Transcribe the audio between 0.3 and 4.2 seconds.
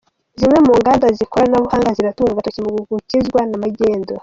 Zimwe mu nganda z’ikoranabuhanga ziratungwa agatoki mu gukizwa na magendu